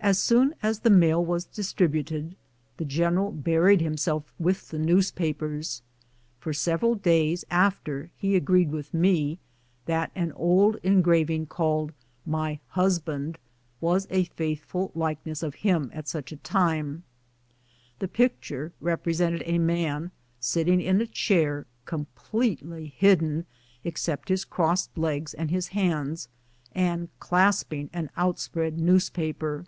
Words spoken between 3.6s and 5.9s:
ied himself with the newspapers.